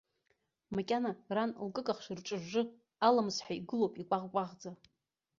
[0.75, 2.61] Макьана ран лкыкахш рҿыжжы
[3.07, 4.71] аламыс ҳәа игылоуп икәаӷ-кәаӷӡа.